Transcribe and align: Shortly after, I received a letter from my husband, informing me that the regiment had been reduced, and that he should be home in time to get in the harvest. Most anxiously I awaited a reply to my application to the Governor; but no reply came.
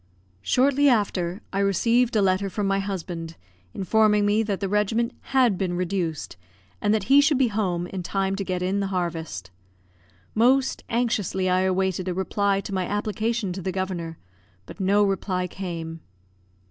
Shortly 0.41 0.89
after, 0.89 1.43
I 1.53 1.59
received 1.59 2.15
a 2.15 2.23
letter 2.23 2.49
from 2.49 2.65
my 2.65 2.79
husband, 2.79 3.35
informing 3.71 4.25
me 4.25 4.41
that 4.41 4.59
the 4.59 4.67
regiment 4.67 5.13
had 5.35 5.59
been 5.59 5.75
reduced, 5.75 6.37
and 6.81 6.91
that 6.91 7.03
he 7.03 7.21
should 7.21 7.37
be 7.37 7.49
home 7.49 7.85
in 7.85 8.01
time 8.01 8.35
to 8.37 8.43
get 8.43 8.63
in 8.63 8.79
the 8.79 8.87
harvest. 8.87 9.51
Most 10.33 10.83
anxiously 10.89 11.47
I 11.51 11.59
awaited 11.59 12.07
a 12.07 12.15
reply 12.15 12.61
to 12.61 12.73
my 12.73 12.87
application 12.87 13.53
to 13.53 13.61
the 13.61 13.71
Governor; 13.71 14.17
but 14.65 14.79
no 14.79 15.03
reply 15.03 15.45
came. 15.45 16.01